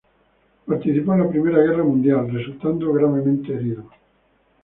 Participó 0.65 1.13
en 1.13 1.19
la 1.19 1.29
Primera 1.29 1.59
Guerra 1.59 1.83
Mundial, 1.83 2.27
resultando 2.33 2.91
gravemente 2.91 3.53
herido. 3.53 3.83